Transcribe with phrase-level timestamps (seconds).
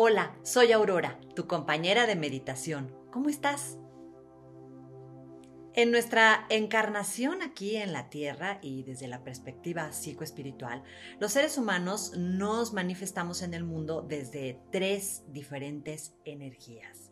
[0.00, 2.94] Hola, soy Aurora, tu compañera de meditación.
[3.10, 3.78] ¿Cómo estás?
[5.74, 10.84] En nuestra encarnación aquí en la Tierra y desde la perspectiva psicoespiritual,
[11.18, 17.10] los seres humanos nos manifestamos en el mundo desde tres diferentes energías.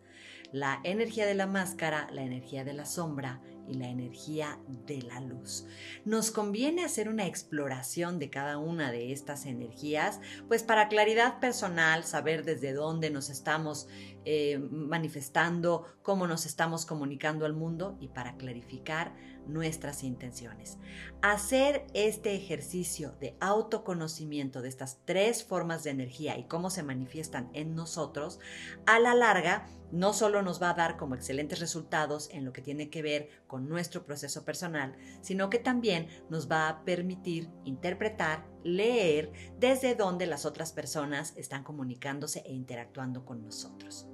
[0.52, 5.20] La energía de la máscara, la energía de la sombra y la energía de la
[5.20, 5.66] luz.
[6.04, 12.04] Nos conviene hacer una exploración de cada una de estas energías, pues para claridad personal,
[12.04, 13.88] saber desde dónde nos estamos
[14.24, 19.14] eh, manifestando, cómo nos estamos comunicando al mundo y para clarificar
[19.46, 20.78] nuestras intenciones.
[21.22, 27.50] Hacer este ejercicio de autoconocimiento de estas tres formas de energía y cómo se manifiestan
[27.52, 28.40] en nosotros,
[28.86, 32.62] a la larga no solo nos va a dar como excelentes resultados en lo que
[32.62, 38.46] tiene que ver con nuestro proceso personal, sino que también nos va a permitir interpretar,
[38.62, 44.08] leer desde dónde las otras personas están comunicándose e interactuando con nosotros.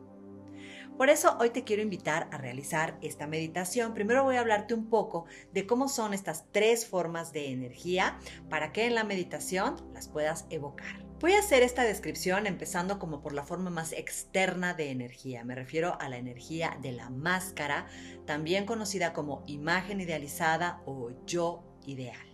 [0.96, 3.94] Por eso hoy te quiero invitar a realizar esta meditación.
[3.94, 8.18] Primero voy a hablarte un poco de cómo son estas tres formas de energía
[8.50, 11.11] para que en la meditación las puedas evocar.
[11.22, 15.44] Voy a hacer esta descripción empezando como por la forma más externa de energía.
[15.44, 17.86] Me refiero a la energía de la máscara,
[18.26, 22.26] también conocida como imagen idealizada o yo ideal.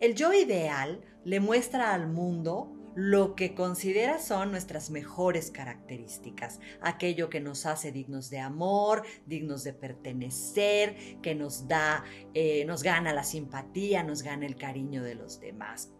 [0.00, 7.28] El yo ideal le muestra al mundo lo que considera son nuestras mejores características, aquello
[7.28, 12.02] que nos hace dignos de amor, dignos de pertenecer, que nos da,
[12.32, 15.90] eh, nos gana la simpatía, nos gana el cariño de los demás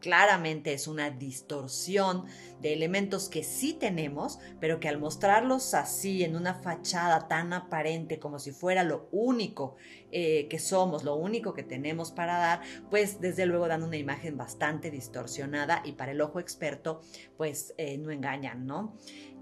[0.00, 2.24] claramente es una distorsión
[2.60, 8.18] de elementos que sí tenemos, pero que al mostrarlos así en una fachada tan aparente
[8.18, 9.76] como si fuera lo único
[10.10, 14.36] eh, que somos, lo único que tenemos para dar, pues desde luego dan una imagen
[14.36, 17.00] bastante distorsionada y para el ojo experto
[17.36, 18.96] pues eh, no engañan, ¿no?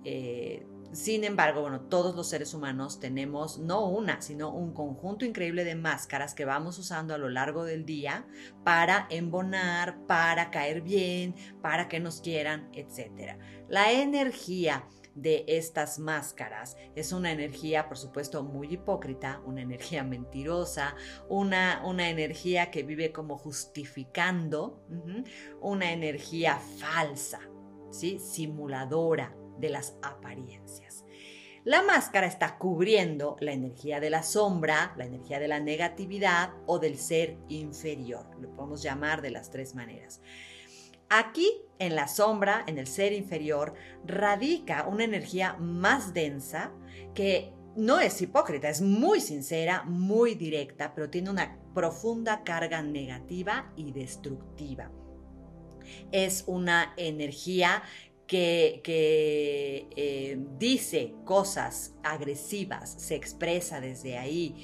[0.04, 5.64] Eh, sin embargo, bueno, todos los seres humanos tenemos no una, sino un conjunto increíble
[5.64, 8.26] de máscaras que vamos usando a lo largo del día
[8.64, 13.38] para embonar, para caer bien, para que nos quieran, etc.
[13.68, 20.94] La energía de estas máscaras es una energía, por supuesto, muy hipócrita, una energía mentirosa,
[21.28, 24.86] una, una energía que vive como justificando,
[25.60, 27.40] una energía falsa,
[27.90, 28.18] ¿sí?
[28.18, 31.04] simuladora de las apariencias.
[31.64, 36.78] La máscara está cubriendo la energía de la sombra, la energía de la negatividad o
[36.78, 38.30] del ser inferior.
[38.40, 40.22] Lo podemos llamar de las tres maneras.
[41.10, 43.74] Aquí, en la sombra, en el ser inferior,
[44.04, 46.72] radica una energía más densa
[47.14, 53.72] que no es hipócrita, es muy sincera, muy directa, pero tiene una profunda carga negativa
[53.76, 54.90] y destructiva.
[56.12, 57.82] Es una energía
[58.28, 64.54] que, eh, dice cosas agresivas, se expresa desde ahí.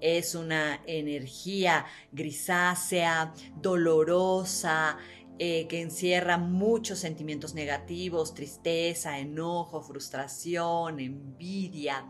[0.00, 4.98] Es una energía grisácea, dolorosa,
[5.38, 12.04] eh, que encierra muchos sentimientos negativos, tristeza, enojo, frustración, envidia.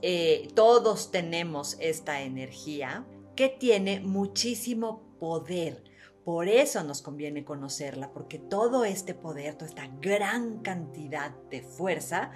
[0.00, 3.06] Eh, todos tenemos esta energía
[3.36, 5.84] que tiene muchísimo poder
[6.26, 12.32] por eso nos conviene conocerla, porque todo este poder, toda esta gran cantidad de fuerza,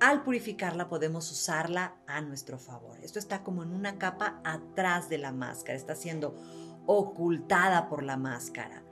[0.00, 2.98] al purificarla podemos usarla a nuestro favor.
[3.02, 6.34] Esto está como en una capa atrás de la máscara, está siendo
[6.86, 8.85] ocultada por la máscara.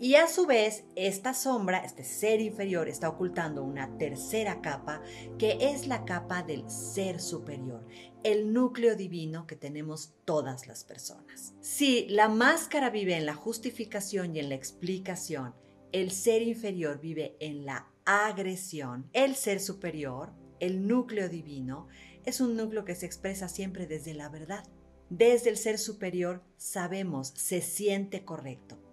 [0.00, 5.02] Y a su vez, esta sombra, este ser inferior, está ocultando una tercera capa,
[5.38, 7.84] que es la capa del ser superior,
[8.22, 11.52] el núcleo divino que tenemos todas las personas.
[11.60, 15.56] Si la máscara vive en la justificación y en la explicación,
[15.90, 21.88] el ser inferior vive en la agresión, el ser superior, el núcleo divino,
[22.24, 24.62] es un núcleo que se expresa siempre desde la verdad.
[25.10, 28.87] Desde el ser superior sabemos, se siente correcto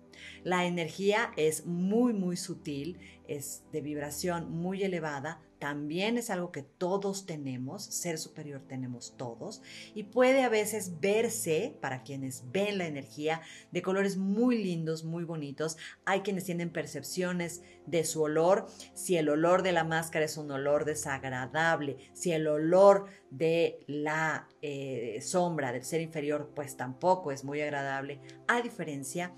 [0.46, 6.62] la energía es muy, muy sutil, es de vibración muy elevada, también es algo que
[6.62, 9.64] todos tenemos, ser superior tenemos todos,
[9.96, 15.24] y puede a veces verse, para quienes ven la energía, de colores muy lindos, muy
[15.24, 15.78] bonitos.
[16.06, 20.52] Hay quienes tienen percepciones de su olor, si el olor de la máscara es un
[20.52, 27.44] olor desagradable, si el olor de la eh, sombra del ser inferior, pues tampoco es
[27.44, 29.34] muy agradable, a diferencia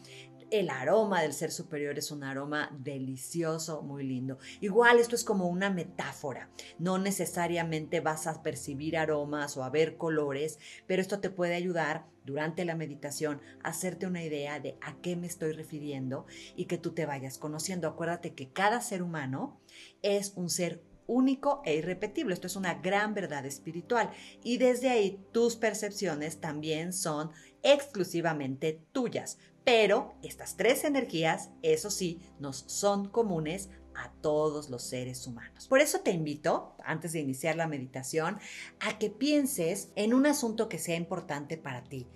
[0.50, 4.38] El aroma del ser superior es un aroma delicioso, muy lindo.
[4.62, 6.50] Igual esto es como una metáfora.
[6.80, 12.06] No necesariamente vas a percibir aromas o a ver colores, pero esto te puede ayudar
[12.24, 16.92] durante la meditación hacerte una idea de a qué me estoy refiriendo y que tú
[16.92, 17.90] te vayas conociendo.
[17.90, 19.60] Acuérdate que cada ser humano
[20.02, 22.34] es un ser único e irrepetible.
[22.34, 24.12] Esto es una gran verdad espiritual
[24.44, 27.32] y desde ahí tus percepciones también son
[27.64, 29.40] exclusivamente tuyas.
[29.68, 35.68] Pero estas tres energías, eso sí, nos son comunes a todos los seres humanos.
[35.68, 38.40] Por eso te invito, antes de iniciar la meditación,
[38.80, 42.08] a que pienses en un asunto que sea importante para ti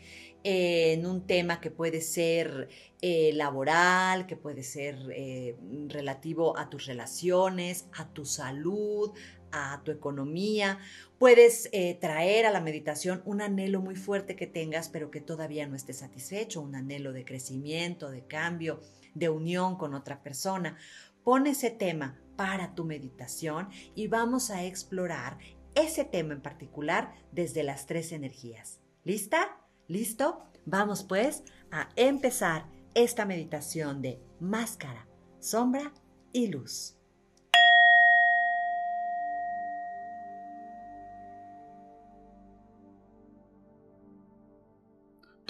[0.43, 2.69] en un tema que puede ser
[3.01, 5.55] eh, laboral, que puede ser eh,
[5.87, 9.11] relativo a tus relaciones, a tu salud,
[9.51, 10.79] a tu economía.
[11.19, 15.67] Puedes eh, traer a la meditación un anhelo muy fuerte que tengas, pero que todavía
[15.67, 18.81] no esté satisfecho, un anhelo de crecimiento, de cambio,
[19.13, 20.77] de unión con otra persona.
[21.23, 25.37] Pon ese tema para tu meditación y vamos a explorar
[25.75, 28.79] ese tema en particular desde las tres energías.
[29.03, 29.57] ¿Lista?
[29.87, 30.43] ¿Listo?
[30.65, 35.07] Vamos pues a empezar esta meditación de máscara,
[35.39, 35.93] sombra
[36.33, 37.00] y luz.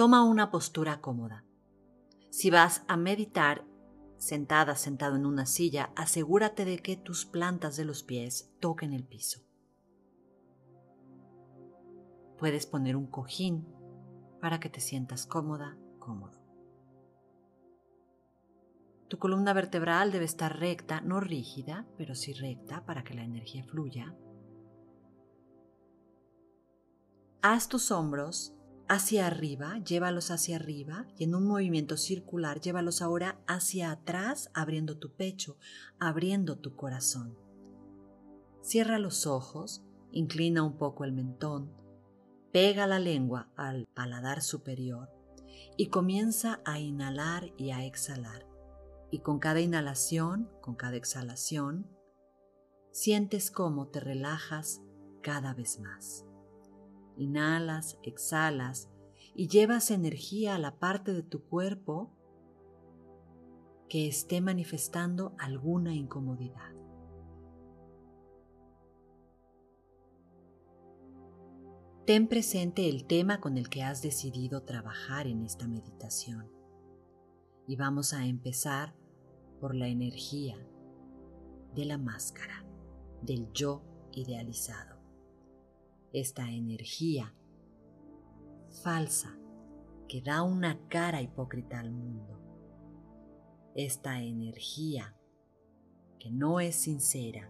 [0.02, 1.46] Toma una postura cómoda.
[2.32, 3.68] Si vas a meditar
[4.18, 9.04] sentada, sentado en una silla, asegúrate de que tus plantas de los pies toquen el
[9.06, 9.42] piso.
[12.40, 13.68] Puedes poner un cojín
[14.42, 16.42] para que te sientas cómoda, cómodo.
[19.08, 23.64] Tu columna vertebral debe estar recta, no rígida, pero sí recta para que la energía
[23.66, 24.16] fluya.
[27.44, 28.56] Haz tus hombros
[28.92, 34.98] hacia arriba, llévalos hacia arriba y en un movimiento circular llévalos ahora hacia atrás, abriendo
[34.98, 35.56] tu pecho,
[35.98, 37.38] abriendo tu corazón.
[38.62, 41.72] Cierra los ojos, inclina un poco el mentón,
[42.52, 45.10] pega la lengua al paladar superior
[45.78, 48.46] y comienza a inhalar y a exhalar.
[49.10, 51.88] Y con cada inhalación, con cada exhalación,
[52.92, 54.82] sientes cómo te relajas
[55.22, 56.26] cada vez más.
[57.18, 58.90] Inhalas, exhalas
[59.36, 62.12] y llevas energía a la parte de tu cuerpo
[63.90, 66.72] que esté manifestando alguna incomodidad.
[72.06, 76.52] Ten presente el tema con el que has decidido trabajar en esta meditación.
[77.68, 78.96] Y vamos a empezar
[79.60, 80.58] por la energía
[81.76, 82.66] de la máscara,
[83.22, 84.91] del yo idealizado.
[86.14, 87.34] Esta energía
[88.84, 89.38] falsa
[90.08, 92.38] que da una cara hipócrita al mundo.
[93.76, 95.16] Esta energía
[96.20, 97.50] que no es sincera,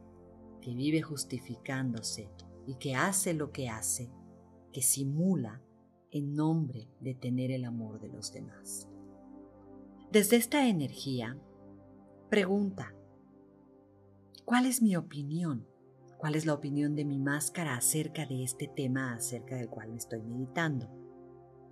[0.62, 2.30] que vive justificándose
[2.68, 4.12] y que hace lo que hace
[4.72, 5.62] que simula
[6.12, 8.88] en nombre de tener el amor de los demás.
[10.12, 11.38] Desde esta energía,
[12.30, 12.94] pregunta,
[14.46, 15.68] ¿cuál es mi opinión?
[16.22, 19.98] ¿Cuál es la opinión de mi máscara acerca de este tema acerca del cual me
[19.98, 20.88] estoy meditando?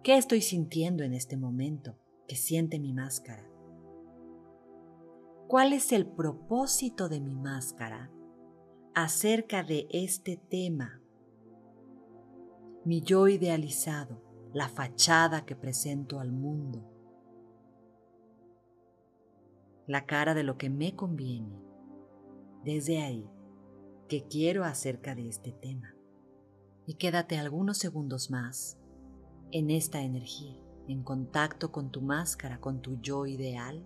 [0.03, 3.47] ¿Qué estoy sintiendo en este momento que siente mi máscara?
[5.47, 8.11] ¿Cuál es el propósito de mi máscara
[8.95, 10.99] acerca de este tema
[12.85, 14.19] mi yo idealizado,
[14.51, 16.83] la fachada que presento al mundo,
[19.85, 21.61] la cara de lo que me conviene.
[22.63, 23.29] Desde ahí,
[24.09, 25.95] ¿qué quiero acerca de este tema?
[26.87, 28.79] Y quédate algunos segundos más
[29.51, 33.85] en esta energía, en contacto con tu máscara, con tu yo ideal,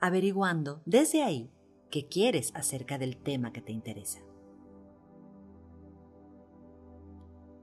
[0.00, 1.50] averiguando desde ahí
[1.90, 4.20] qué quieres acerca del tema que te interesa.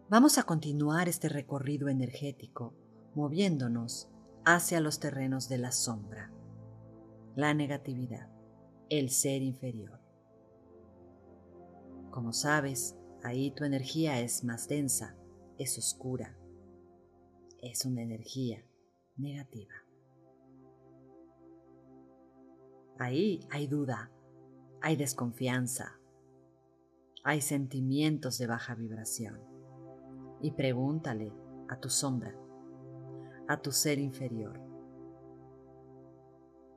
[0.09, 2.73] Vamos a continuar este recorrido energético
[3.15, 4.09] moviéndonos
[4.43, 6.29] hacia los terrenos de la sombra,
[7.35, 8.29] la negatividad,
[8.89, 10.00] el ser inferior.
[12.11, 15.15] Como sabes, ahí tu energía es más densa,
[15.57, 16.37] es oscura,
[17.61, 18.65] es una energía
[19.15, 19.73] negativa.
[22.99, 24.11] Ahí hay duda,
[24.81, 25.99] hay desconfianza,
[27.23, 29.39] hay sentimientos de baja vibración
[30.41, 31.31] y pregúntale
[31.69, 32.35] a tu sombra,
[33.47, 34.59] a tu ser inferior,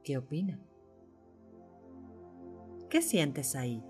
[0.05, 0.61] ¿qué opina?
[2.89, 3.83] ¿Qué sientes ahí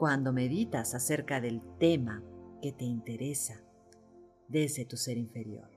[0.00, 2.24] cuando meditas acerca del tema
[2.62, 3.62] que te interesa
[4.48, 5.68] desde tu ser inferior?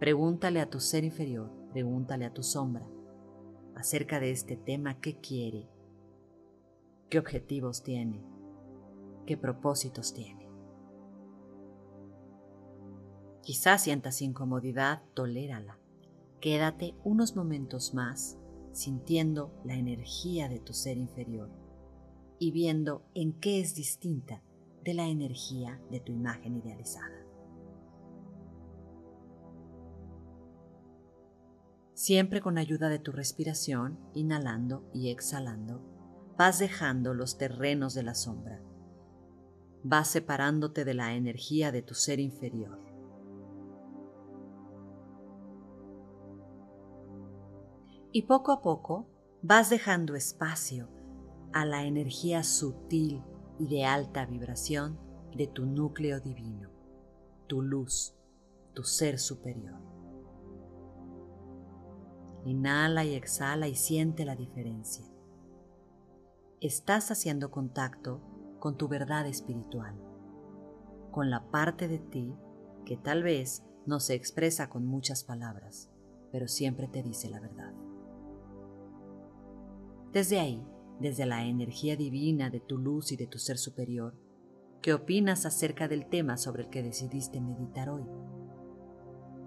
[0.00, 2.90] Pregúntale a tu ser inferior, pregúntale a tu sombra,
[3.76, 5.68] acerca de este tema, qué quiere,
[7.08, 8.20] qué objetivos tiene,
[9.26, 10.50] qué propósitos tiene.
[13.42, 15.78] Quizás sientas incomodidad, tolérala.
[16.40, 18.40] Quédate unos momentos más
[18.72, 21.65] sintiendo la energía de tu ser inferior
[22.38, 24.42] y viendo en qué es distinta
[24.84, 27.24] de la energía de tu imagen idealizada.
[31.94, 35.82] Siempre con ayuda de tu respiración, inhalando y exhalando,
[36.36, 38.62] vas dejando los terrenos de la sombra.
[39.82, 42.78] Vas separándote de la energía de tu ser inferior.
[48.12, 49.08] Y poco a poco
[49.42, 50.95] vas dejando espacio
[51.52, 53.22] a la energía sutil
[53.58, 54.98] y de alta vibración
[55.34, 56.70] de tu núcleo divino,
[57.46, 58.14] tu luz,
[58.74, 59.80] tu ser superior.
[62.44, 65.04] Inhala y exhala y siente la diferencia.
[66.60, 68.20] Estás haciendo contacto
[68.60, 69.94] con tu verdad espiritual,
[71.10, 72.34] con la parte de ti
[72.84, 75.90] que tal vez no se expresa con muchas palabras,
[76.32, 77.72] pero siempre te dice la verdad.
[80.12, 80.66] Desde ahí,
[81.00, 84.14] desde la energía divina de tu luz y de tu ser superior,
[84.82, 88.04] ¿qué opinas acerca del tema sobre el que decidiste meditar hoy?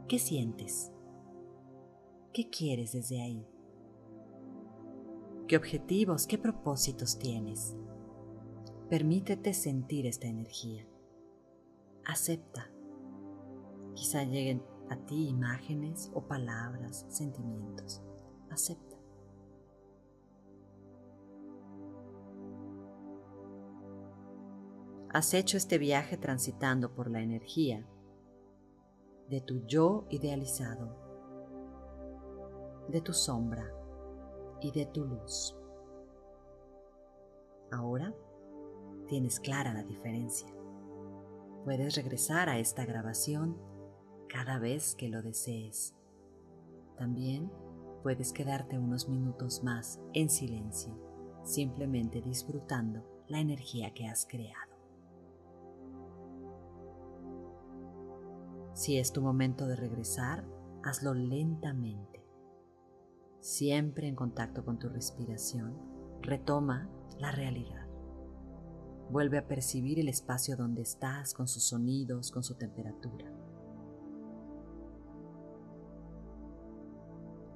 [0.08, 0.92] ¿Qué sientes?
[2.34, 3.46] ¿Qué quieres desde ahí?
[5.48, 7.76] ¿Qué objetivos, qué propósitos tienes?
[8.90, 10.88] Permítete sentir esta energía.
[12.06, 12.72] Acepta.
[13.94, 18.02] Quizá lleguen a ti imágenes o palabras, sentimientos.
[18.50, 18.89] Acepta.
[25.12, 27.86] Has hecho este viaje transitando por la energía
[29.30, 31.10] de tu yo idealizado
[32.90, 33.72] de tu sombra
[34.62, 35.56] y de tu luz.
[37.72, 38.14] Ahora
[39.08, 40.48] tienes clara la diferencia.
[41.64, 43.58] Puedes regresar a esta grabación
[44.28, 45.96] cada vez que lo desees.
[46.98, 47.52] También
[48.02, 50.94] puedes quedarte unos minutos más en silencio,
[51.44, 54.59] simplemente disfrutando la energía que has creado.
[58.80, 60.46] Si es tu momento de regresar,
[60.86, 62.10] hazlo lentamente
[63.42, 65.76] siempre en contacto con tu respiración,
[66.22, 67.88] retoma la realidad.
[69.10, 73.30] Vuelve a percibir el espacio donde estás con sus sonidos, con su temperatura.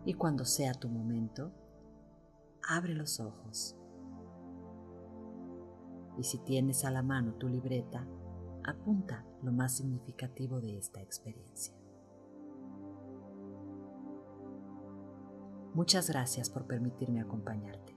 [0.06, 1.54] Y cuando sea tu momento,
[2.68, 3.78] abre los ojos.
[6.18, 8.06] Y si tienes a la mano tu libreta,
[8.66, 11.76] apunta lo más significativo de esta experiencia.
[15.74, 17.96] Muchas gracias por permitirme acompañarte.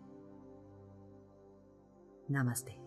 [2.28, 2.85] Namaste.